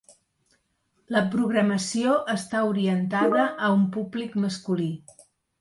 La 1.15 1.21
programació 1.35 2.15
està 2.35 2.63
orientada 2.71 3.47
a 3.69 3.73
un 3.79 3.87
públic 3.99 4.37
masculí. 4.47 4.91